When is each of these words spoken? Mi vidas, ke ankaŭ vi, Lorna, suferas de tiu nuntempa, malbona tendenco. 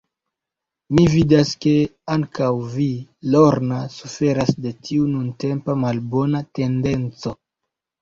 Mi 0.95 1.03
vidas, 1.15 1.51
ke 1.65 1.73
ankaŭ 2.15 2.49
vi, 2.79 2.89
Lorna, 3.37 3.83
suferas 3.99 4.53
de 4.67 4.75
tiu 4.91 5.09
nuntempa, 5.15 5.81
malbona 5.87 6.47
tendenco. 6.61 7.41